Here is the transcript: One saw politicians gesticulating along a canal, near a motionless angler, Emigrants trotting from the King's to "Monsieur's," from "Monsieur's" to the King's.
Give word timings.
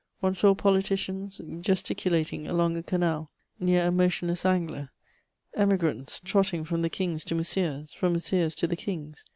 One 0.19 0.33
saw 0.33 0.55
politicians 0.55 1.39
gesticulating 1.59 2.47
along 2.47 2.75
a 2.75 2.81
canal, 2.81 3.29
near 3.59 3.85
a 3.85 3.91
motionless 3.91 4.47
angler, 4.47 4.89
Emigrants 5.53 6.19
trotting 6.25 6.63
from 6.63 6.81
the 6.81 6.89
King's 6.89 7.23
to 7.25 7.35
"Monsieur's," 7.35 7.93
from 7.93 8.13
"Monsieur's" 8.13 8.55
to 8.55 8.65
the 8.65 8.75
King's. 8.75 9.25